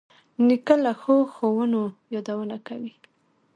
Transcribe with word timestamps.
نیکه 0.45 0.75
له 0.83 0.91
ښو 1.01 1.15
ښوونو 1.33 1.81
یادونه 2.13 2.57
کوي. 2.67 2.93